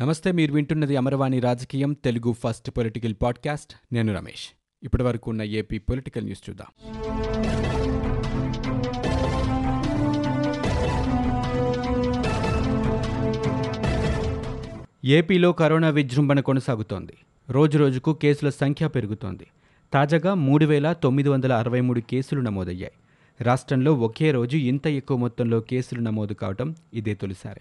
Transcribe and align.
నమస్తే 0.00 0.32
మీరు 0.32 0.52
వింటున్నది 0.52 0.96
అమరవాణి 0.96 1.40
రాజకీయం 1.40 1.92
తెలుగు 1.92 2.32
ఫస్ట్ 2.32 2.70
పొలిటికల్ 2.70 3.14
పాడ్కాస్ట్. 3.22 3.94
నేను 3.94 4.14
రమేష్. 4.14 4.48
ఇప్పటి 4.82 5.02
వరకు 5.02 5.30
ఉన్న 5.30 5.42
ఏపీ 5.42 5.78
పొలిటికల్ 5.78 6.24
న్యూస్ 6.24 6.50
చూద్దాం. 6.50 6.66
ఏపీలో 15.04 15.52
కరోనా 15.52 15.88
విజృంభణ 15.88 16.40
కొనసాగుతోంది. 16.40 17.12
రోజురోజుకు 17.50 18.14
కేసుల 18.14 18.50
సంఖ్య 18.50 18.88
పెరుగుతోంది. 18.88 19.46
తాజాగా 19.92 20.34
మూడు 20.34 20.64
వేల 20.64 20.92
తొమ్మిది 20.92 21.28
వందల 21.28 21.52
అరవై 21.52 21.80
మూడు 21.80 22.00
కేసులు 22.00 22.40
నమోదయ్యాయి. 22.40 22.92
రాష్ట్రంలో 23.40 23.94
ఒకే 23.94 24.30
రోజు 24.30 24.56
ఇంత 24.56 24.86
ఎక్కువ 24.86 25.16
మొత్తంలో 25.16 25.60
కేసులు 25.60 26.00
నమోదు 26.00 26.32
కావడం 26.32 26.74
ఇదే 26.94 27.14
తొలిసారి. 27.14 27.60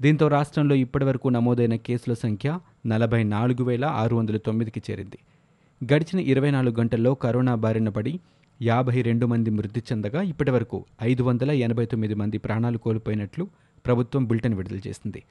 దీంతో 0.00 0.28
రాష్ట్రంలో 0.28 0.74
ఇప్పటివరకు 0.74 1.28
నమోదైన 1.28 1.74
కేసుల 1.76 2.14
సంఖ్య 2.14 2.48
నలభై 2.86 3.22
నాలుగు 3.24 3.64
వేల 3.64 3.84
ఆరు 3.84 4.16
వందల 4.16 4.36
తొమ్మిదికి 4.36 4.82
చేరింది. 4.90 5.18
గడిచిన 5.84 6.20
ఇరవై 6.20 6.50
నాలుగు 6.50 6.80
గంటల్లో 6.80 7.14
కరోనా 7.14 7.54
బారిన 7.54 7.88
పడి 7.88 8.20
యాభై 8.62 9.02
రెండు 9.02 9.26
మంది 9.26 9.50
మృతి 9.50 9.80
చెందగా 9.80 10.22
ఇప్పటివరకు 10.22 10.84
ఐదు 11.02 11.22
వందల 11.22 11.50
ఎనభై 11.50 11.86
తొమ్మిది 11.86 12.14
మంది 12.14 12.38
ప్రాణాలు 12.38 12.78
కోల్పోయినట్లు 12.78 13.48
ప్రభుత్వం 13.86 14.24
బులెటిన్ 14.24 14.54
విడుదల 14.54 14.80
చేసింది. 14.86 15.22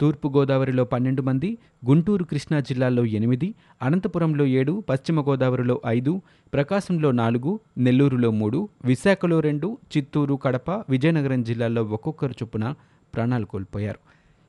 తూర్పు 0.00 0.28
గోదావరిలో 0.28 0.84
పన్నెండు 0.84 1.22
మంది 1.22 1.58
గుంటూరు 1.86 2.24
కృష్ణా 2.24 2.60
జిల్లాల్లో 2.60 3.04
ఎనిమిది 3.04 3.54
అనంతపురంలో 3.82 4.46
ఏడు 4.46 4.84
పశ్చిమ 4.88 5.20
గోదావరిలో 5.20 5.80
ఐదు 5.86 6.22
ప్రకాశంలో 6.54 7.10
నాలుగు 7.12 7.60
నెల్లూరులో 7.78 8.30
మూడు 8.30 8.68
విశాఖలో 8.84 9.40
రెండు 9.40 9.78
చిత్తూరు 9.96 10.34
కడప 10.34 10.70
విజయనగరం 10.70 11.42
జిల్లాల్లో 11.42 11.82
ఒక్కొక్కరు 11.82 12.32
చొప్పున 12.32 12.74
ప్రాణాలు 13.14 13.46
కోల్పోయారు. 13.46 13.98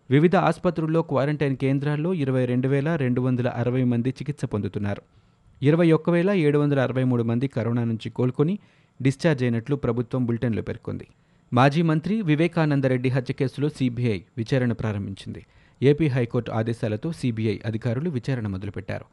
వివిధ 0.10 0.36
ఆసుపత్రుల్లో 0.36 1.02
క్వారంటైన్ 1.02 1.58
కేంద్రాల్లో 1.58 2.14
ఇరవై 2.14 2.46
రెండు 2.46 2.68
వేల 2.68 2.96
రెండు 2.96 3.22
వందల 3.22 3.48
అరవై 3.48 3.84
మంది 3.84 4.10
చికిత్స 4.10 4.46
పొందుతున్నారు. 4.46 5.02
ఇరవై 5.62 5.92
ఒక్క 5.92 6.10
వేల 6.10 6.32
ఏడు 6.32 6.60
వందల 6.60 6.80
అరవై 6.80 7.04
మూడు 7.04 7.24
మంది 7.24 7.48
కరోనా 7.48 7.84
నుంచి 7.84 8.10
కోలుకొని 8.10 8.60
డిశ్చార్జ్ 9.02 9.44
అయినట్లు 9.44 9.76
ప్రభుత్వం 9.76 10.26
బులెటిన్లో 10.26 10.62
పేర్కొంది. 10.62 11.08
మాజీ 11.54 11.82
మంత్రి 11.82 12.22
వివేకానందరెడ్డి 12.22 13.10
హత్య 13.10 13.34
కేసులో 13.34 13.70
సీబీఐ 13.70 14.22
విచారణ 14.38 14.74
ప్రారంభించింది. 14.74 15.46
ఏపీ 15.84 16.08
హైకోర్టు 16.08 16.52
ఆదేశాలతో 16.52 17.12
సీబీఐ 17.12 17.60
అధికారులు 17.66 18.10
విచారణ 18.10 18.48
మొదలుపెట్టారు. 18.48 19.06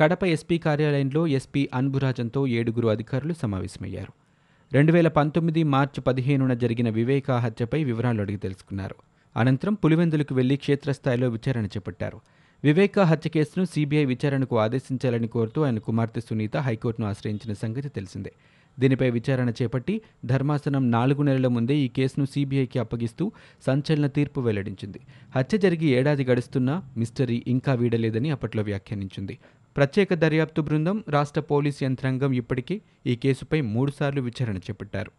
కడప 0.00 0.24
ఎస్పీ 0.24 0.58
కార్యాలయంలో 0.58 1.26
ఎస్పీ 1.26 1.68
అన్బురాజన్తో 1.74 2.46
ఏడుగురు 2.46 2.88
అధికారులు 2.88 3.32
సమావేశమయ్యారు. 3.32 4.25
రెండు 4.72 4.92
వేల 4.92 5.08
పంతొమ్మిది 5.08 5.62
మార్చి 5.62 6.00
పదిహేనున 6.00 6.54
జరిగిన 6.54 6.88
వివేకా 6.88 7.38
హత్యపై 7.38 7.84
వివరాలు 7.84 8.20
అడిగి 8.20 8.36
తెలుసుకున్నారు. 8.36 8.94
అనంతరం 9.36 9.74
పులివెందులకు 9.74 10.34
వెళ్ళి 10.34 10.56
క్షేత్రస్థాయిలో 10.56 11.28
విచారణ 11.28 11.66
చేపట్టారు. 11.66 12.20
వివేకా 12.64 13.02
హత్య 13.04 13.30
కేసును 13.30 13.64
సీబీఐ 13.64 14.04
విచారణకు 14.04 14.58
ఆదేశించాలని 14.58 15.28
కోరుతూ 15.28 15.62
ఆయన 15.62 15.78
కుమార్తె 15.78 16.20
సునీత 16.20 16.56
హైకోర్టును 16.56 17.06
ఆశ్రయించిన 17.06 17.54
సంగతి 17.54 17.88
తెలిసిందే. 17.88 18.32
దీనిపై 18.80 19.10
విచారణ 19.10 19.50
చేపట్టి 19.50 20.00
ధర్మాసనం 20.24 20.90
నాలుగు 20.90 21.22
నెలల 21.22 21.46
ముందే 21.46 21.76
ఈ 21.76 21.88
కేసును 21.88 22.24
సీబీఐకి 22.24 22.78
అప్పగిస్తూ 22.78 23.32
సంచలన 23.66 24.06
తీర్పు 24.06 24.40
వెల్లడించింది. 24.40 25.00
హత్య 25.36 25.58
జరిగి 25.58 25.86
ఏడాది 25.86 26.24
గడుస్తున్నా 26.24 26.82
మిస్టరీ 26.96 27.44
ఇంకా 27.46 27.74
వీడలేదని 27.74 28.30
అప్పట్లో 28.30 28.62
వ్యాఖ్యానించింది. 28.62 29.38
ప్రత్యేక 29.76 30.14
దర్యాప్తు 30.14 30.62
బృందం 30.62 31.04
రాష్ట్ర 31.08 31.40
పోలీసు 31.40 31.84
యంత్రాంగం 31.84 32.32
ఇప్పటికే 32.32 32.80
ఈ 33.06 33.16
కేసుపై 33.16 33.60
మూడుసార్లు 33.60 34.20
విచారణ 34.20 34.56
చేపట్టారు. 34.56 35.10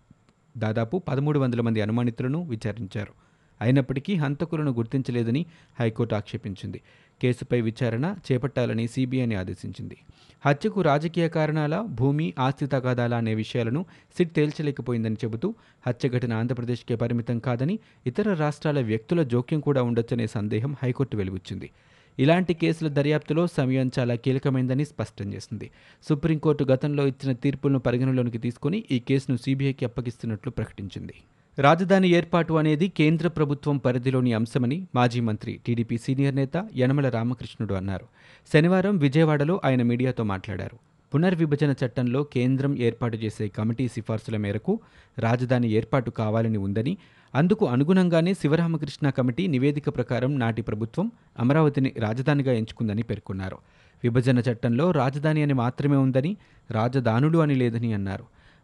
దాదాపు 0.57 0.97
పదమూడు 1.07 1.39
వందల 1.39 1.61
మంది 1.61 1.81
అనుమానితులను 1.81 2.43
విచారించారు. 2.43 3.13
అయినప్పటికీ 3.61 4.15
హంతకులను 4.15 4.71
గుర్తించలేదని 4.71 5.45
హైకోర్టు 5.79 6.15
ఆక్షేపించింది. 6.15 6.81
కేసుపై 7.21 7.61
విచారణ 7.61 8.15
చేపట్టాలని 8.25 8.87
సీబీఐని 8.87 9.35
ఆదేశించింది. 9.35 9.97
హత్యకు 10.45 10.81
రాజకీయ 10.81 11.29
కారణాల 11.29 11.81
భూమి 11.81 12.33
ఆస్తి 12.39 12.67
తగాదాల 12.67 13.13
అనే 13.13 13.35
విషయాలను 13.35 13.85
సిట్ 14.17 14.35
తేల్చలేకపోయిందని 14.35 15.15
చెబుతూ 15.25 15.55
హత్య 15.87 16.09
ఘటన 16.09 16.33
ఆంధ్రప్రదేశ్కే 16.33 16.95
పరిమితం 16.95 17.39
కాదని 17.39 17.79
ఇతర 18.05 18.33
రాష్ట్రాల 18.33 18.81
వ్యక్తుల 18.81 19.23
జోక్యం 19.23 19.59
కూడా 19.59 19.83
ఉండొచ్చనే 19.83 20.27
సందేహం 20.27 20.75
హైకోర్టు 20.83 21.17
వెలుగుచ్చింది 21.17 21.71
ఇలాంటి 22.19 22.53
కేసుల 22.53 22.87
దర్యాప్తులో 22.87 23.47
సమయం 23.47 23.91
చాలా 23.99 24.15
కీలకమైందని 24.15 24.85
స్పష్టం 24.85 25.33
చేసింది. 25.33 25.71
సుప్రీంకోర్టు 26.09 26.63
గతంలో 26.63 27.07
ఇచ్చిన 27.07 27.33
తీర్పులను 27.33 27.79
పరిగణలోనికి 27.79 28.37
తీసుకుని 28.37 28.83
ఈ 28.91 28.99
కేసును 28.99 29.37
సీబీఐకి 29.37 29.85
అప్పగిస్తున్నట్లు 29.85 30.51
ప్రకటించింది. 30.51 31.13
రాజధాని 31.59 32.09
ఏర్పాటు 32.09 32.53
అనేది 32.53 32.87
కేంద్ర 32.87 33.27
ప్రభుత్వం 33.27 33.77
పరిధిలోని 33.77 34.33
అంశమని 34.33 34.87
మాజీ 34.95 35.19
మంత్రి 35.19 35.59
టీడీపీ 35.67 35.97
సీనియర్ 35.97 36.35
నేత 36.35 36.67
యనమల 36.77 37.09
రామకృష్ణుడు 37.09 37.73
అన్నారు. 37.73 38.05
శనివారం 38.53 38.97
విజయవాడలో 38.97 39.61
ఆయన 39.65 39.83
మీడియాతో 39.83 40.23
మాట్లాడారు. 40.23 40.96
పునర్విభజన 41.13 41.73
చట్టంలో 41.85 42.23
కేంద్రం 42.23 42.77
ఏర్పాటు 42.77 43.17
చేసే 43.17 43.47
కమిటీ 43.47 43.87
సిఫార్సుల 43.87 44.37
మేరకు 44.37 44.79
రాజధాని 45.19 45.71
ఏర్పాటు 45.71 46.11
కావాలని 46.11 46.57
ఉందని 46.57 46.97
అందుకు 47.35 47.65
అనుగుణంగానే 47.65 48.33
శివరామకృష్ణ 48.33 49.09
కమిటీ 49.09 49.47
నివేదిక 49.47 49.89
ప్రకారం 49.89 50.39
నాటి 50.39 50.61
ప్రభుత్వం 50.61 51.11
అమరావతిని 51.39 51.93
రాజధానిగా 51.99 52.53
ఎంచుకుందని 52.53 53.03
పేర్కొన్నారు. 53.03 53.57
విభజన 54.03 54.39
చట్టంలో 54.39 54.91
రాజధాని 54.91 55.43
అని 55.43 55.53
మాత్రమే 55.53 55.95
ఉందని 55.95 56.37
రాజధానులు 56.71 57.37
అని 57.37 57.55
లేదని 57.55 57.93
అన్నారు. 57.93 58.23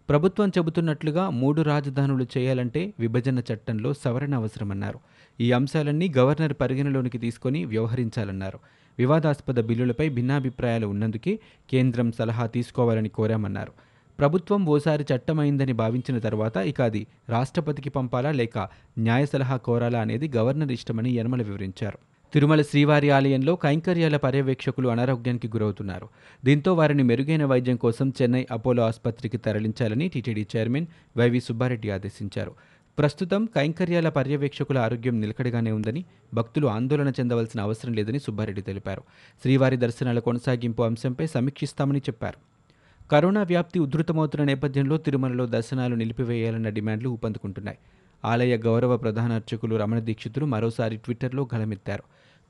ప్రభుత్వం 0.09 0.49
చెబుతున్నట్లుగా 0.49 1.29
మూడు 1.29 1.61
రాజధానులు 1.61 2.27
చేయాలంటే 2.37 2.93
విభజన 2.99 3.39
చట్టంలో 3.39 3.93
సవరణ 3.93 4.35
అవసరమన్నారు. 4.35 4.99
ఈ 5.39 5.51
అంశాలన్నీ 5.51 6.13
గవర్నర్ 6.17 6.53
పరిగణలోనికి 6.61 7.17
తీసుకొని 7.17 7.65
వ్యవహరించాలన్నారు. 7.65 8.59
వివాదాస్పద 8.99 9.59
బిల్లులపై 9.59 10.09
భిన్నాభిప్రాయాలు 10.09 10.87
ఉన్నందుకే 10.87 11.39
కేంద్రం 11.69 12.11
సలహా 12.11 12.45
తీసుకోవాలని 12.45 13.09
కోరామన్నారు. 13.09 13.71
ప్రభుత్వం 14.19 14.65
ఓసారి 14.65 15.05
చట్టమైందని 15.15 15.73
భావించిన 15.73 16.19
తర్వాత 16.19 16.57
ఇక 16.57 16.81
అది 16.81 17.07
రాష్ట్రపతికి 17.29 17.89
పంపాలా 17.89 18.31
లేక 18.31 18.67
న్యాయ 18.99 19.25
సలహా 19.25 19.57
కోరాలా 19.57 19.99
అనేది 19.99 20.31
గవర్నర్ 20.35 20.71
ఇష్టమని 20.71 21.11
యనమల 21.11 21.41
వివరించారు. 21.41 21.97
తిరుమల 22.33 22.61
శ్రీవారి 22.61 23.09
ఆలయంలో 23.09 23.55
కైంకర్యాల 23.55 24.17
పర్యవేక్షకులు 24.17 24.89
అనారోగ్యానికి 24.89 25.47
గురవుతున్నారు. 25.47 26.07
దీంతో 26.45 26.73
వారిని 26.73 27.03
మెరుగైన 27.03 27.45
వైద్యం 27.45 27.75
కోసం 27.75 28.13
చెన్నై 28.21 28.47
అపోలో 28.51 28.83
ఆసుపత్రికి 28.83 29.37
తరలించాలని 29.37 30.07
టీటీడీ 30.07 30.47
చైర్మన్ 30.55 30.85
వైవి 31.17 31.39
సుబ్బారెడ్డి 31.39 31.89
ఆదేశించారు. 31.89 32.51
ప్రస్తుతం 32.97 33.45
కైంకర్యాల 33.45 34.09
పర్యవేక్షకుల 34.09 34.77
ఆరోగ్యం 34.77 35.21
నిలకడగానే 35.21 35.71
ఉందని 35.71 36.05
భక్తులు 36.33 36.67
ఆందోళన 36.67 37.09
చెందవలసిన 37.09 37.61
అవసరం 37.61 37.93
లేదని 37.93 38.19
సుబ్బారెడ్డి 38.19 38.61
తెలిపారు. 38.61 39.01
శ్రీవారి 39.41 39.77
దర్శనాల 39.77 40.19
కొనసాగింపు 40.19 40.83
అంశంపై 40.83 41.27
సమీక్షిస్తామని 41.27 41.99
చెప్పారు. 41.99 42.37
కరోనా 43.11 43.43
వ్యాప్తి 43.43 43.79
ఉధృతమవుతున్న 43.79 44.45
నేపథ్యంలో 44.45 44.97
తిరుమలలో 44.97 45.45
దర్శనాలు 45.45 45.95
నిలిపివేయాలన్న 45.95 46.69
డిమాండ్లు 46.69 47.09
ఊపందుకుంటున్నాయి. 47.09 47.77
ఆలయ 48.25 48.57
గౌరవ 48.57 48.97
ప్రధాన 48.97 49.31
అర్చకులు 49.31 49.75
రమణ 49.75 49.99
దీక్షితులు 49.99 50.45
మరోసారి 50.45 50.97
ట్విట్టర్లో 50.97 51.49
గళమెత్తారు 51.55 52.03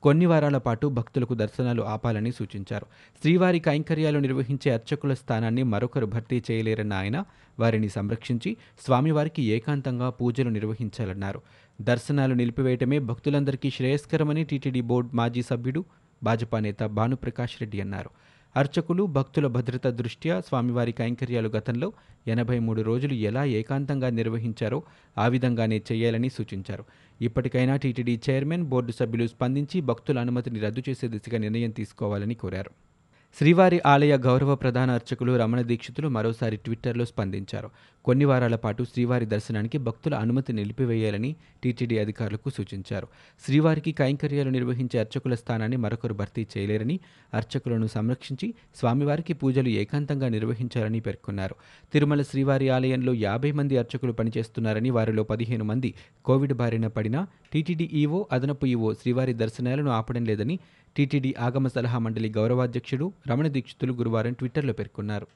కొన్ని 0.04 0.26
వారాల 0.26 0.58
పాటు 0.58 0.86
భక్తులకు 0.86 1.34
దర్శనాలు 1.34 1.82
ఆపాలని 1.82 2.32
సూచించారు. 2.32 2.86
శ్రీవారి 3.20 3.58
కైంకర్యాలు 3.58 4.18
నిర్వహించే 4.18 4.72
అర్చకుల 4.72 5.14
స్థానాన్ని 5.14 5.62
మరొకరు 5.62 6.06
భర్తీ 6.06 6.42
చేయలేరన్న 6.50 6.92
ఆయన 6.92 7.24
వారిని 7.58 7.88
సంరక్షించి 7.88 8.56
స్వామివారికి 8.84 9.42
ఏకాంతంగా 9.42 10.10
పూజలు 10.10 10.48
నిర్వహించాలన్నారు. 10.48 11.40
దర్శనాలు 11.80 12.34
నిలిపివేయటమే 12.34 12.98
భక్తులందరికీ 12.98 13.70
శ్రేయస్కరమని 13.70 14.44
టీటీడీ 14.44 14.80
బోర్డు 14.80 15.16
మాజీ 15.16 15.42
సభ్యుడు 15.42 15.84
భాజపా 16.22 16.60
నేత 16.60 16.82
భానుప్రకాష్ 16.82 17.56
రెడ్డి 17.60 17.80
అన్నారు. 17.80 18.10
అర్చకులు 18.56 19.04
భక్తుల 19.04 19.46
భద్రత 19.46 19.86
దృష్ట్యా 19.86 20.40
స్వామివారి 20.40 20.92
కైంకర్యాలు 20.92 21.48
గతంలో 21.48 21.92
ఎనభై 22.28 22.58
మూడు 22.58 22.82
రోజులు 22.82 23.12
ఎలా 23.12 23.44
ఏకాంతంగా 23.44 24.10
నిర్వహించారో 24.10 24.82
ఆ 25.18 25.26
విధంగానే 25.26 25.82
చేయాలని 25.92 26.28
సూచించారు. 26.28 26.84
ఇప్పటికైనా 27.20 27.76
టీటీడీ 27.76 28.20
చైర్మన్ 28.30 28.62
బోర్డు 28.62 28.92
సభ్యులు 28.92 29.26
స్పందించి 29.26 29.80
భక్తుల 29.80 30.18
అనుమతిని 30.18 30.60
రద్దు 30.60 30.82
చేసే 30.88 31.08
దిశగా 31.08 31.38
నిర్ణయం 31.38 31.70
తీసుకోవాలని 31.70 32.34
కోరారు. 32.34 32.70
శ్రీవారి 33.38 33.82
ఆలయ 33.86 34.16
గౌరవ 34.16 34.54
ప్రధాన 34.54 34.90
అర్చకులు 34.90 35.36
రమణ 35.36 35.60
దీక్షితులు 35.60 36.08
మరోసారి 36.08 36.56
ట్విట్టర్లో 36.56 37.04
స్పందించారు. 37.04 37.70
కొన్ని 38.04 38.24
వారాల 38.24 38.56
పాటు 38.56 38.82
శ్రీవారి 38.84 39.26
దర్శనానికి 39.26 39.78
భక్తుల 39.78 40.14
అనుమతి 40.14 40.52
నిలిపివేయాలని 40.52 41.36
టీటీడీ 41.62 41.98
అధికారులకు 41.98 42.50
సూచించారు. 42.50 43.06
శ్రీవారికి 43.46 43.92
కైంకర్యాలు 43.92 44.50
నిర్వహించే 44.50 44.98
అర్చకుల 44.98 45.34
స్థానాన్ని 45.34 45.76
మరొకరు 45.76 46.14
భర్తీ 46.14 46.46
చేయలేరని 46.58 47.00
అర్చకులను 47.34 47.86
సంరక్షించి 47.86 48.54
స్వామివారికి 48.76 49.32
పూజలు 49.32 49.68
ఏకాంతంగా 49.68 50.28
నిర్వహించాలని 50.28 51.00
పేర్కొన్నారు. 51.00 51.54
తిరుమల 51.92 52.22
శ్రీవారి 52.22 52.68
ఆలయంలో 52.68 53.14
యాభై 53.14 53.52
మంది 53.52 53.76
అర్చకులు 53.76 54.12
పనిచేస్తున్నారని 54.12 54.90
వారిలో 54.90 55.22
పదిహేను 55.22 55.64
మంది 55.64 55.94
కోవిడ్ 56.24 56.52
బారిన 56.52 56.86
పడినా 56.86 57.26
టీటీడీ 57.52 57.90
ఈవో 57.92 58.28
అదనపు 58.32 58.66
ఈవో 58.66 58.94
శ్రీవారి 58.94 59.34
దర్శనాలను 59.34 59.90
ఆపడం 59.90 60.24
లేదని 60.24 60.58
టీటీడీ 60.96 61.34
ఆగమ 61.38 61.68
సలహా 61.68 61.98
మండలి 61.98 62.28
గౌరవాధ్యక్షుడు 62.36 63.12
రమణ 63.28 63.48
దీక్షితులు 63.48 63.92
గురువారం 63.92 64.32
ట్విట్టర్లో 64.32 64.72
పేర్కొన్నారు. 64.72 65.26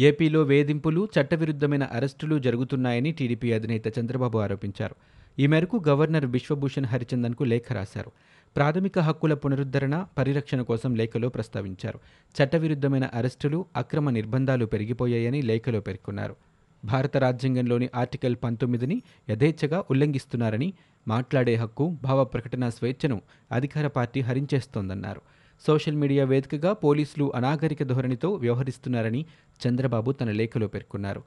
ఏపీలో 0.00 0.42
వేధింపులు 0.42 1.08
చట్టవిరుద్ధమైన 1.20 1.82
అరెస్టులు 1.82 2.38
జరుగుతున్నాయని 2.38 3.12
టీడీపీ 3.12 3.52
అధినేత 3.52 3.98
చంద్రబాబు 3.98 4.38
ఆరోపించారు. 4.38 4.94
ఈ 5.38 5.46
మేరకు 5.46 5.82
గవర్నర్ 5.88 6.26
బిశ్వభూషణ్ 6.26 6.84
హరిచందన్కు 6.84 7.44
లేఖ 7.44 7.72
రాశారు. 7.72 8.12
ప్రాథమిక 8.56 8.98
హక్కుల 8.98 9.34
పునరుద్ధరణ 9.34 10.06
పరిరక్షణ 10.18 10.62
కోసం 10.62 10.94
లేఖలో 10.94 11.28
ప్రస్తావించారు. 11.28 12.00
చట్టవిరుద్ధమైన 12.34 13.04
అరెస్టులు 13.04 13.66
అక్రమ 13.76 14.10
నిర్బంధాలు 14.10 14.66
పెరిగిపోయాయని 14.66 15.42
లేఖలో 15.42 15.80
పేర్కొన్నారు. 15.80 16.36
భారత 16.84 17.16
రాజ్యాంగంలోని 17.16 17.88
ఆర్టికల్ 17.94 18.36
పంతొమ్మిదిని 18.42 19.02
యథేచ్ఛగా 19.30 19.84
ఉల్లంఘిస్తున్నారని 19.90 20.72
మాట్లాడే 21.08 21.54
హక్కు 21.54 21.96
భావ 22.02 22.24
ప్రకటన 22.24 22.68
స్వేచ్ఛను 22.68 23.22
అధికార 23.52 23.86
పార్టీ 23.86 24.20
హరించేస్తోందన్నారు. 24.20 25.20
సోషల్ 25.66 25.96
మీడియా 25.96 26.24
వేదికగా 26.24 26.72
పోలీసులు 26.72 27.32
అనాగరిక 27.34 27.82
ధోరణితో 27.82 28.32
వ్యవహరిస్తున్నారని 28.32 29.26
చంద్రబాబు 29.66 30.12
తన 30.12 30.30
లేఖలో 30.30 30.66
పేర్కొన్నారు. 30.66 31.22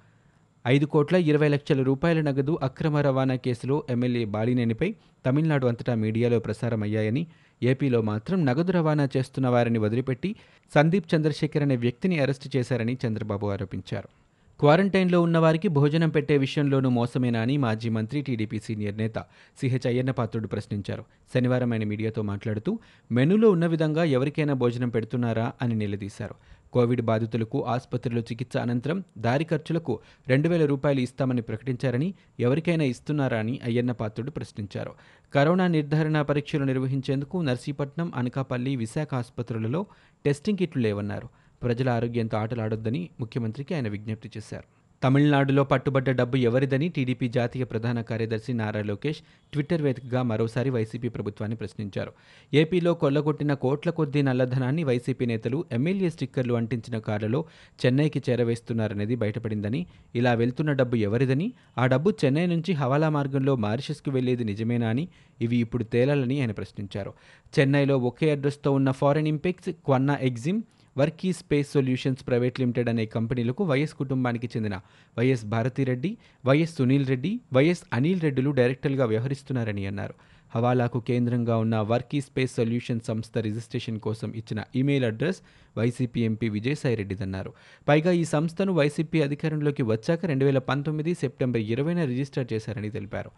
ఐదు 0.68 0.86
కోట్ల 0.86 1.16
ఇరవై 1.16 1.48
లక్షల 1.48 1.82
రూపాయల 1.82 2.22
నగదు 2.22 2.60
అక్రమ 2.64 2.98
రవాణా 2.98 3.36
కేసులో 3.36 3.84
ఎమ్మెల్యే 3.90 4.26
బాలినేనిపై 4.26 4.96
తమిళనాడు 5.26 5.68
అంతటా 5.68 5.96
మీడియాలో 5.96 6.40
ప్రసారమయ్యాయని 6.40 7.28
ఏపీలో 7.64 8.02
మాత్రం 8.02 8.46
నగదు 8.46 8.72
రవాణా 8.72 9.10
చేస్తున్న 9.18 9.48
వారిని 9.48 9.80
వదిలిపెట్టి 9.80 10.36
సందీప్ 10.76 11.16
చంద్రశేఖర్ 11.16 11.64
అనే 11.64 11.76
వ్యక్తిని 11.76 12.20
అరెస్టు 12.20 12.58
చేశారని 12.58 12.98
చంద్రబాబు 13.08 13.48
ఆరోపించారు. 13.48 14.21
క్వారంటైన్లో 14.62 15.22
ఉన్నవారికి 15.22 15.68
భోజనం 15.68 16.10
పెట్టే 16.10 16.38
విషయంలోనూ 16.38 16.90
మోసమేనా 16.90 17.42
అని 17.42 17.58
మాజీ 17.58 17.90
మంత్రి 17.90 18.22
టీడీపీ 18.22 18.60
సీనియర్ 18.60 18.98
నేత 18.98 19.14
సిహెచ్ 19.62 19.88
అయ్యన్నపాత్రుడు 19.88 20.48
ప్రశ్నించారు. 20.48 21.06
శనివారం 21.36 21.74
ఆయన 21.74 21.84
మీడియాతో 21.84 22.22
మాట్లాడుతూ 22.22 22.80
మెనూలో 23.12 23.52
ఉన్న 23.52 23.66
విధంగా 23.66 24.04
ఎవరికైనా 24.04 24.54
భోజనం 24.54 24.90
పెడుతున్నారా? 24.90 25.54
అని 25.62 25.76
నిలదీశారు. 25.76 26.36
కోవిడ్ 26.74 27.02
బాధితులకు 27.02 27.66
ఆసుపత్రిలో 27.66 28.22
చికిత్స 28.22 28.58
అనంతరం 28.58 29.04
దారి 29.18 29.44
ఖర్చులకు 29.44 30.00
రెండు 30.28 30.50
వేల 30.50 30.66
రూపాయలు 30.66 31.00
ఇస్తామని 31.00 31.42
ప్రకటించారని 31.42 32.14
ఎవరికైనా 32.40 32.84
ఇస్తున్నారా? 32.84 33.40
అని 33.40 33.60
అయ్యన్న 33.64 33.92
పాత్రుడు 33.92 34.32
ప్రశ్నించారు. 34.32 34.92
కరోనా 35.34 35.68
నిర్ధారణ 35.68 36.22
పరీక్షలు 36.22 36.64
నిర్వహించేందుకు 36.64 37.38
నర్సీపట్నం 37.38 38.12
అనకాపల్లి 38.16 38.76
విశాఖ 38.76 39.16
ఆసుపత్రులలో 39.16 39.86
టెస్టింగ్ 40.26 40.58
కిట్లు 40.58 40.82
లేవన్నారు. 40.82 41.41
ప్రజల 41.64 41.90
ఆరోగ్యంతో 41.90 42.38
ఆటలాడొద్దని 42.38 43.10
ముఖ్యమంత్రికి 43.20 43.76
ఆయన 43.76 43.88
విజ్ఞప్తి 43.88 44.32
చేశారు. 44.38 44.82
తమిళనాడులో 45.04 45.64
పట్టుబడ్డ 45.64 46.10
డబ్బు 46.10 46.38
ఎవరిదని 46.38 46.90
టీడీపీ 46.90 47.28
జాతీయ 47.28 47.64
ప్రధాన 47.64 48.02
కార్యదర్శి 48.02 48.54
నారా 48.54 48.82
లోకేష్ 48.82 49.22
ట్విట్టర్ 49.54 49.82
వేదికగా 49.82 50.22
మరోసారి 50.22 50.70
వైసీపీ 50.70 51.10
ప్రభుత్వాన్ని 51.10 51.58
ప్రశ్నించారు. 51.58 52.12
ఏపీలో 52.54 52.94
కొల్లగొట్టిన 52.94 53.54
కోట్ల 53.54 53.90
కొద్దీ 53.90 54.22
నల్లధనాన్ని 54.22 54.84
వైసీపీ 54.84 55.26
నేతలు 55.26 55.66
ఎమ్మెల్యే 55.72 56.10
స్టిక్కర్లు 56.10 56.54
అంటించిన 56.54 57.00
కార్లలో 57.00 57.46
చెన్నైకి 57.86 58.22
చేరవేస్తున్నారనేది 58.30 59.16
బయటపడిందని 59.16 59.86
ఇలా 60.16 60.34
వెళ్తున్న 60.34 60.72
డబ్బు 60.72 60.96
ఎవరిదని 60.96 61.54
ఆ 61.78 61.86
డబ్బు 61.86 62.12
చెన్నై 62.26 62.46
నుంచి 62.46 62.74
హవాలా 62.74 63.10
మార్గంలో 63.10 63.56
మారిషస్కు 63.56 64.12
వెళ్ళేది 64.12 64.44
నిజమేనా 64.44 64.90
అని 64.90 65.08
ఇవి 65.42 65.58
ఇప్పుడు 65.58 65.84
తేలాలని 65.84 66.42
ఆయన 66.42 66.52
ప్రశ్నించారు. 66.52 67.14
చెన్నైలో 67.60 67.98
ఒకే 67.98 68.32
అడ్రస్తో 68.32 68.72
ఉన్న 68.72 68.92
foreign 68.92 69.28
Impex 69.28 69.70
క్వన్నా 69.70 70.18
EXIM 70.22 70.62
Varkey 70.96 71.30
space 71.40 71.70
solutions 71.76 72.24
private 72.28 72.58
limited 72.62 72.90
అనే 72.92 73.04
కంపెనీలకు 73.14 73.64
వైఎస్ 73.70 73.96
కుటుంబానికి 74.02 74.48
చెందిన 74.54 74.76
YS 75.18 75.46
Bharathi Reddy 75.54 76.12
YS 76.50 76.76
Sunil 76.80 77.08
Reddy 77.12 77.32
YS 77.58 77.84
Anil 77.98 78.24
రెడ్డిలు 78.26 78.52
డైరెక్టర్గా 78.60 79.06
వ్యవహరిస్తున్నారని 79.12 79.86
అన్నారు. 79.92 80.16
హవాలాకు 80.56 81.00
కేంద్రంగా 81.10 81.56
ఉన్న 81.64 81.76
వర్కీ 81.92 82.20
స్పేస్ 82.26 82.54
సొల్యూషన్ 82.60 83.00
సంస్థ 83.10 83.34
రిజిస్ట్రేషన్ 83.46 84.00
కోసం 84.06 84.30
ఇచ్చిన 84.40 84.60
ఈమెయిల్ 84.80 85.06
అడ్రస్ 85.10 85.40
వైసీపీ 85.78 86.22
ఎంపీ 86.30 86.48
విజయసాయిరెడ్డిదన్నారు 86.56 87.52
పైగా 87.88 88.12
ఈ 88.22 88.24
సంస్థను 88.34 88.74
వైసీపీ 88.80 89.22
అధికారంలోకి 89.28 89.84
వచ్చాక 89.92 90.26
రెండు 90.32 90.46
వేల 90.48 90.62
పంతొమ్మిది 90.72 91.14
సెప్టెంబర్ 91.22 91.64
ఇరవైన 91.74 92.04
రిజిస్టర్ 92.12 92.48
చేశారని 92.54 92.90
తెలిపారు. 92.98 93.32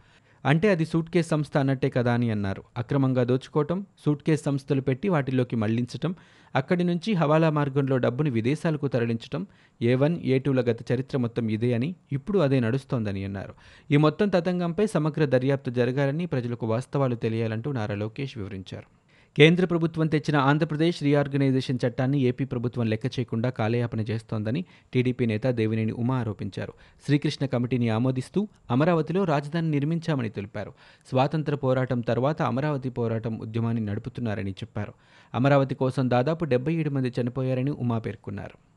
అంటే 0.46 0.70
అది 0.70 0.86
సూట్ 0.86 1.10
కేస్ 1.10 1.30
సంస్థ 1.30 1.58
అన్నట్టే 1.58 1.90
కదా 1.90 2.14
అని 2.14 2.32
అన్నారు. 2.32 2.64
అక్రమంగా 2.78 3.24
దోచుకోవటం 3.24 3.86
సూట్ 4.06 4.24
కేస్ 4.24 4.44
సంస్థలు 4.44 4.82
పెట్టి 4.82 5.10
వాటిలోకి 5.10 5.56
మళ్ళించటం 5.56 6.16
అక్కడి 6.56 6.84
నుంచి 6.84 7.14
హవాలా 7.14 7.50
మార్గంలో 7.50 7.98
డబ్బును 7.98 8.32
విదేశాలకు 8.32 8.88
తరలించటం 8.88 9.48
ఏ 9.82 9.96
వన్ 9.96 10.18
ఏ 10.24 10.40
టూల 10.40 10.62
గత 10.62 10.92
చరిత్ర 10.92 11.18
మొత్తం 11.18 11.50
ఇదే 11.50 11.74
అని 11.74 11.96
ఇప్పుడు 12.12 12.40
అదే 12.40 12.60
నడుస్తోందని 12.60 13.24
అన్నారు. 13.24 13.54
ఈ 13.92 13.98
మొత్తం 13.98 14.30
తతంగంపై 14.30 14.88
సమగ్ర 14.88 15.26
దర్యాప్తు 15.26 15.72
జరగాలని 15.72 16.26
ప్రజలకు 16.26 16.66
వాస్తవాలు 16.66 17.16
తెలియాలంటూ 17.16 17.72
నారా 17.72 17.96
లోకేష్ 17.96 18.38
వివరించారు. 18.38 19.03
కేంద్ర 19.38 19.66
ప్రభుత్వం 19.66 20.08
తెచ్చిన 20.08 20.36
ఆంధ్రప్రదేశ్ 20.38 21.04
రీఆర్గనైజేషన్ 21.04 21.80
చట్టాన్ని 21.88 22.22
ఏపీ 22.22 22.46
ప్రభుత్వం 22.46 22.88
లెక్క 22.88 23.06
చేయకుండా 23.06 23.50
కాలయాపన 23.50 24.00
చేస్తోందని 24.00 24.66
టీడీపీ 24.94 25.26
నేత 25.26 25.48
దేవినేని 25.48 25.92
ఉమా 25.92 26.20
ఆరోపించారు. 26.20 26.74
శ్రీకృష్ణ 27.06 27.46
కమిటీని 27.46 27.90
ఆమోదిస్తూ 27.90 28.48
అమరావతిలో 28.72 29.24
రాజధాని 29.24 29.72
నిర్మించామని 29.72 30.30
తెలిపారు. 30.30 30.74
స్వాతంత్ర 31.10 31.56
పోరాటం 31.56 32.02
తర్వాత 32.02 32.42
అమరావతి 32.42 32.90
పోరాటం 32.90 33.40
ఉద్యమాన్ని 33.40 33.86
నడుపుతున్నారని 33.86 34.52
చెప్పారు. 34.52 34.94
అమరావతి 35.34 35.76
కోసం 35.76 36.10
దాదాపు 36.10 36.46
డెబ్బై 36.46 36.74
ఏడు 36.74 36.90
మంది 36.90 37.14
చనిపోయారని 37.22 37.72
ఉమా 37.72 38.00
పేర్కొన్నారు. 38.00 38.73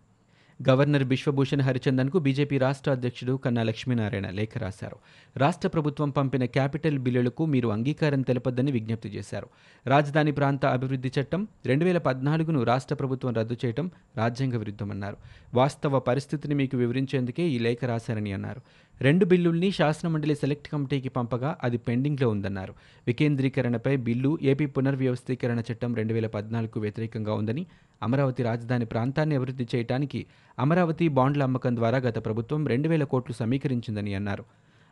గవర్నర్ 0.68 1.04
బిశ్వభూషణ్ 1.04 1.60
హరిచందన్కు 1.60 2.18
బీజేపీ 2.18 2.58
రాష్ట్ర 2.58 2.90
అధ్యక్షుడు 2.90 3.32
కన్నా 3.32 3.62
లక్ష్మీనారాయణ 3.62 4.30
లేఖ 4.30 4.58
రాశారు. 4.58 4.96
రాష్ట్ర 5.36 5.68
ప్రభుత్వం 5.68 6.10
పంపిన 6.10 6.44
క్యాపిటల్ 6.44 6.98
బిల్లులకు 6.98 7.46
మీరు 7.46 7.68
అంగీకారం 7.68 8.22
తెలపొద్దని 8.22 8.72
విజ్ఞప్తి 8.72 9.08
చేశారు. 9.08 9.46
రాజధాని 9.86 10.32
ప్రాంత 10.32 10.66
అభివృద్ధి 10.66 11.12
చట్టం 11.20 11.48
రెండు 11.66 11.84
వేల 11.84 11.98
పద్నాలుగును 11.98 12.62
రాష్ట్ర 12.62 12.94
ప్రభుత్వం 12.94 13.34
రద్దు 13.34 13.56
చేయడం 13.64 13.90
రాజ్యాంగ 14.16 14.56
విరుద్ధమన్నారు. 14.56 15.16
వాస్తవ 15.54 15.98
పరిస్థితిని 15.98 16.54
మీకు 16.54 16.76
వివరించేందుకే 16.76 17.42
ఈ 17.48 17.58
లేఖ 17.58 17.84
రాశారని 17.84 18.32
అన్నారు. 18.32 18.60
రెండు 19.00 19.24
బిల్లుల్ని 19.24 19.70
శాసనమండలి 19.70 20.34
సెలెక్ట్ 20.34 20.68
కమిటీకి 20.68 21.08
పంపగా 21.08 21.56
అది 21.62 21.76
పెండింగ్లో 21.76 22.28
ఉందన్నారు. 22.28 22.74
వికేంద్రీకరణపై 23.06 23.96
బిల్లు 23.96 24.38
ఏపీ 24.42 24.66
పునర్వ్యవస్థీకరణ 24.66 25.62
చట్టం 25.72 25.94
రెండు 25.94 26.14
వేల 26.14 26.26
పద్నాలుగుకు 26.26 26.80
వ్యతిరేకంగా 26.80 27.34
ఉందని 27.34 27.66
అమరావతి 28.02 28.42
రాజధాని 28.42 28.84
ప్రాంతాన్ని 28.84 29.34
అభివృద్ధి 29.34 29.66
చేయడానికి 29.74 30.26
అమరావతి 30.58 31.08
బాండ్ల 31.08 31.42
అమ్మకం 31.42 31.76
ద్వారా 31.76 31.98
గత 31.98 32.24
ప్రభుత్వం 32.24 32.66
రెండు 32.66 32.88
వేల 32.88 33.04
కోట్లు 33.04 33.34
సమీకరించిందని 33.34 34.14
అన్నారు. 34.14 34.44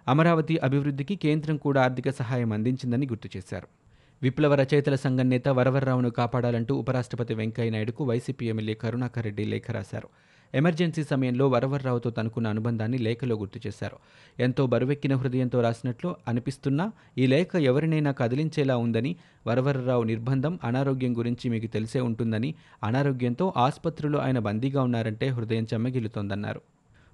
అమరావతి 0.09 0.59
అభివృద్ధికి 0.59 1.17
కేంద్రం 1.17 1.57
కూడా 1.57 1.83
ఆర్థిక 1.83 2.11
సహాయం 2.11 2.53
అందించిందని 2.53 3.07
గుర్తు 3.07 3.29
చేశారు. 3.37 3.84
విప్లవ 4.25 4.55
రచయితల 4.55 4.95
సంఘం 4.95 5.29
నేత 5.29 5.49
వరవర్రావును 5.49 6.11
కాపాడాలంటూ 6.11 6.73
ఉపరాష్ట్రపతి 6.83 7.35
వెంకయ్యనాయుడుకు 7.35 8.05
వైసీపీ 8.05 8.45
ఎమ్మెల్యే 8.49 8.75
కరుణాకర్ 8.75 9.25
రెడ్డి 9.25 9.45
లేఖ 9.45 9.67
రాశారు. 9.71 10.09
ఎమర్జెన్సీ 10.55 11.03
సమయంలో 11.03 11.49
వరవర్రావుతో 11.49 12.11
తనకున్న 12.11 12.49
అనుబంధాన్ని 12.49 12.99
లేఖలో 12.99 13.35
గుర్తు 13.37 13.61
చేశారు. 13.67 13.97
ఎంతో 14.39 14.67
బరువెక్కిన 14.67 15.15
హృదయంతో 15.15 15.61
రాసినట్లు 15.61 16.17
అనిపిస్తున్నా 16.29 16.87
ఈ 17.19 17.27
లేఖ 17.27 17.55
ఎవరినైనా 17.71 18.13
కదిలించేలా 18.13 18.77
ఉందని 18.77 19.13
వరవర్రావు 19.47 20.03
నిర్బంధం 20.03 20.59
అనారోగ్యం 20.65 21.15
గురించి 21.19 21.49
మీకు 21.51 21.67
తెలిసే 21.67 22.01
ఉంటుందని 22.01 22.55
అనారోగ్యంతో 22.85 23.49
ఆసుపత్రిలో 23.57 24.19
ఆయన 24.19 24.39
బందీగా 24.39 24.83
ఉన్నారంటే 24.83 25.29
హృదయం 25.29 25.67
చెమ్మగిల్లుతోందన్నారు 25.75 26.63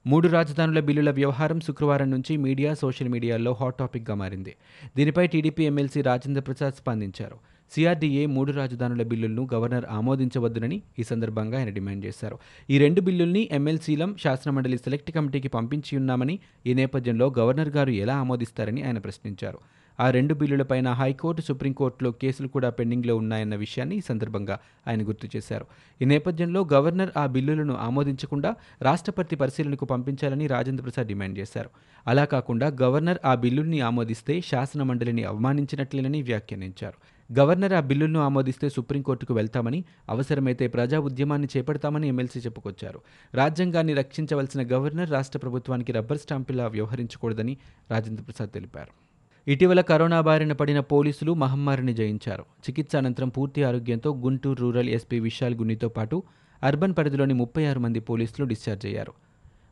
మూడు 0.06 0.28
రాజధానుల 0.28 0.80
బిల్లుల 0.80 1.10
వ్యవహారం 1.10 1.60
శుక్రవారం 1.60 2.10
నుంచి 2.10 2.36
మీడియా 2.36 2.74
సోషల్ 2.74 3.08
మీడియాలో 3.08 3.52
హాట్ 3.52 3.78
టాపిక్గా 3.78 4.14
మారింది. 4.14 4.54
దీనిపై 4.96 5.26
టీడీపీ 5.26 5.64
ఎమ్మెల్సీ 5.64 6.02
రాజేంద్ర 6.02 6.42
ప్రసాద్ 6.42 6.74
స్పందించారు. 6.74 7.38
సిఆర్డీఏ 7.74 8.26
మూడు 8.26 8.52
రాజధానుల 8.52 9.02
బిల్లులను 9.02 9.48
గవర్నర్ 9.54 9.84
ఆమోదించవద్దునని 9.90 10.82
ఈ 10.98 11.02
సందర్భంగా 11.02 11.58
ఆయన 11.58 11.68
డిమాండ్ 11.68 12.04
చేశారు. 12.04 12.38
ఈ 12.70 12.78
రెండు 12.78 13.00
బిల్లుల్ని 13.00 13.48
ఎమ్మెల్సీలం 13.52 14.16
శాసనమండలి 14.24 14.78
సెలెక్ట్ 14.78 15.10
కమిటీకి 15.10 15.48
పంపించి 15.48 15.96
ఉన్నామని 15.96 16.38
ఈ 16.66 16.74
నేపథ్యంలో 16.74 17.34
గవర్నర్ 17.38 17.68
గారు 17.68 17.90
ఎలా 17.90 18.16
ఆమోదిస్తారని 18.16 18.82
ఆయన 18.82 18.98
ప్రశ్నించారు. 18.98 19.58
ఆ 20.00 20.10
రెండు 20.10 20.34
బిల్లులపైన 20.34 20.88
హైకోర్టు 20.88 21.42
సుప్రీంకోర్టులో 21.42 22.10
కేసులు 22.12 22.48
కూడా 22.48 22.70
పెండింగ్లో 22.70 23.16
ఉన్నాయన్న 23.16 23.54
విషయాన్ని 23.54 23.96
ఈ 23.96 24.00
సందర్భంగా 24.00 24.58
ఆయన 24.88 25.08
గుర్తు 25.08 25.28
చేశారు. 25.36 25.66
ఈ 26.02 26.04
నేపథ్యంలో 26.04 26.68
గవర్నర్ 26.72 27.10
ఆ 27.16 27.26
బిల్లులను 27.26 27.76
ఆమోదించకుండా 27.76 28.56
రాష్ట్రపతి 28.82 29.36
పరిశీలనకు 29.36 29.84
పంపించాలని 29.84 30.46
రాజేంద్ర 30.46 30.84
ప్రసాద్ 30.84 31.08
డిమాండ్ 31.08 31.38
చేశారు. 31.38 31.70
అలా 32.06 32.24
కాకుండా 32.24 32.76
గవర్నర్ 32.82 33.18
ఆ 33.24 33.34
బిల్లుల్ని 33.34 33.80
ఆమోదిస్తే 33.80 34.40
శాసన 34.40 34.82
మండలిని 34.82 35.24
అవమానించినట్లేనని 35.24 36.22
వ్యాఖ్యానించారు. 36.22 37.19
గవర్నర్ 37.38 37.72
ఆ 37.72 37.80
బిల్లులను 37.80 38.20
ఆమోదిస్తే 38.20 38.68
సుప్రీంకోర్టుకు 38.68 39.34
వెళ్తామని 39.34 39.84
అవసరమైతే 40.08 40.66
ప్రజా 40.66 40.98
ఉద్యమాన్ని 40.98 41.48
చేపడతామని 41.56 42.08
ఎమ్మెల్సీ 42.08 42.40
చెప్పుకొచ్చారు. 42.40 43.00
రాజ్యాంగాన్ని 43.34 43.94
రక్షించవలసిన 43.94 44.66
గవర్నర్ 44.72 45.10
రాష్ట్ర 45.10 45.38
ప్రభుత్వానికి 45.38 45.92
రబ్బర్ 45.92 46.18
స్టాంపులా 46.18 46.66
వ్యవహరించకూడదని 46.66 47.56
రాజేంద్ర 47.90 48.24
ప్రసాద్ 48.24 48.50
తెలిపారు. 48.50 49.10
ఇటీవల 49.50 49.80
కరోనా 49.80 50.20
బారిన 50.20 50.52
పడిన 50.52 50.80
పోలీసులు 50.80 51.34
మహమ్మారిని 51.34 51.94
జయించారు. 51.94 52.42
చికిత్స 52.42 52.96
అనంతరం 52.96 53.28
పూర్తి 53.28 53.64
ఆరోగ్యంతో 53.64 54.14
గుంటూరు 54.14 54.60
రూరల్ 54.60 54.88
ఎస్పీ 54.88 55.20
విశాల్ 55.20 55.54
గున్నితో 55.54 55.88
పాటు 55.88 56.22
అర్బన్ 56.62 56.94
పరిధిలోని 56.98 57.34
ముప్పై 57.34 57.66
ఆరు 57.66 57.80
మంది 57.80 58.00
పోలీసులు 58.00 58.46
డిశ్చార్జ్ 58.46 58.86
అయ్యారు. 58.86 59.12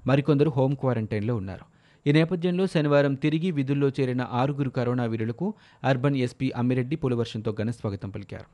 మరికొందరు 0.06 0.50
హోం 0.50 0.74
క్వారంటైన్లో 0.74 1.36
ఉన్నారు. 1.36 1.77
ఈ 2.08 2.12
నేపథ్యంలో 2.12 2.66
శనివారం 2.66 3.14
తిరిగి 3.14 3.50
విధుల్లో 3.50 3.88
చేరిన 3.88 4.26
ఆరుగురు 4.30 4.70
కరోనా 4.70 5.04
వీరులకు 5.04 5.54
అర్బన్ 5.84 6.16
ఎస్పీ 6.16 6.52
అమ్మిరెడ్డి 6.56 6.96
పులవర్షంతో 6.96 7.52
ఘనస్వాగతం 7.52 8.10
పలికారు. 8.10 8.46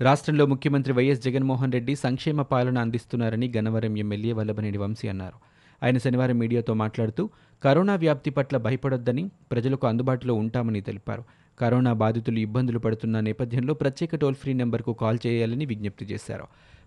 రాష్ట్రంలో 0.00 0.46
ముఖ్యమంత్రి 0.46 0.92
వైఎస్ 0.92 1.20
జగన్మోహన్ 1.20 1.72
రెడ్డి 1.72 1.94
సంక్షేమ 1.96 2.42
పాలన 2.42 2.78
అందిస్తున్నారని 2.78 3.52
గన్నవరం 3.56 3.98
ఎమ్మెల్యే 3.98 4.32
వల్లభనేని 4.32 4.78
వంశీ 4.78 5.08
అన్నారు. 5.08 5.36
ఆయన 5.84 5.98
శనివారం 5.98 6.38
మీడియాతో 6.38 6.74
మాట్లాడుతూ 6.74 7.30
కరోనా 7.64 7.94
వ్యాప్తి 7.94 8.30
పట్ల 8.30 8.56
భయపడొద్దని 8.56 9.30
ప్రజలకు 9.52 9.86
అందుబాటులో 9.86 10.34
ఉంటామని 10.34 10.80
తెలిపారు. 10.80 11.24
కరోనా 11.58 11.92
బాధితులు 11.92 12.38
ఇబ్బందులు 12.38 12.78
పడుతున్న 12.78 13.20
నేపథ్యంలో 13.20 13.74
ప్రత్యేక 13.74 14.16
టోల్ 14.16 14.34
ఫ్రీ 14.34 14.52
నెంబర్కు 14.52 14.92
కాల్ 14.92 15.18
చేయాలని 15.26 15.66
విజ్ఞప్తి 15.66 16.04
చేశారు. 16.04 16.46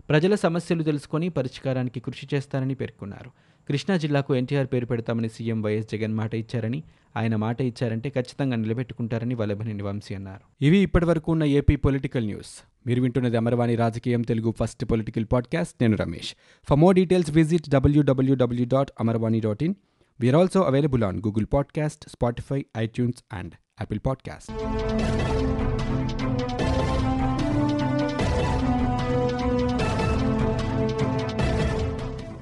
ప్రజల 0.10 0.36
సమస్యలు 0.36 0.84
తెలుసుకొని 0.84 1.30
పరిష్కారానికి 1.30 2.00
కృషి 2.00 2.28
చేస్తారని 2.34 2.76
పేర్కొన్నారు. 2.76 3.30
కృష్ణా 3.68 3.98
జిల్లాకు 3.98 4.36
ఎన్టీఆర్ 4.36 4.68
పేరు 4.68 4.86
పెడతామని 4.86 5.30
సీఎం 5.30 5.62
వైఎస్ 5.62 5.88
జగన్ 5.92 6.14
మాట 6.14 6.36
ఇచ్చారని 6.36 6.84
ఆయన 7.18 7.36
మాట 7.36 7.62
ఇచ్చారంటే 7.62 8.10
ఖచ్చితంగా 8.10 8.56
నిలబెట్టుకుంటారని 8.56 9.36
వల్లభనేని 9.36 9.84
వంశీ 9.84 10.16
అన్నారు. 10.16 10.66
ఇవి 10.66 10.78
ఇప్పటివరకు 10.78 11.32
ఉన్న 11.32 11.44
ఏపీ 11.44 11.76
పొలిటికల్ 11.76 12.26
న్యూస్. 12.26 12.64
మీరు 12.88 13.02
వింటున్నది 13.02 13.38
అమర్వాణి 13.38 13.76
రాజకీయం 13.76 14.22
తెలుగు 14.22 14.54
ఫస్ట్ 14.60 14.86
పొలిటికల్ 14.86 15.26
పాడ్కాస్ట్. 15.32 15.76
నేను 15.82 15.98
Ramesh. 15.98 16.36
For 16.70 16.80
more 16.80 16.96
details 16.96 17.32
visit 17.32 17.70
WWW 17.70 18.66
dot 18.66 18.92
Amarvani 19.00 19.40
dot 19.40 19.64
in 19.64 19.76
we are 20.20 20.36
also 20.36 20.62
available 20.62 21.04
on 21.04 21.18
Google 21.18 21.46
podcast 21.54 22.10
Spotify 22.10 22.66
iTunes 22.78 23.24
and 23.34 23.54
Apple 23.54 24.00
podcast 24.06 24.52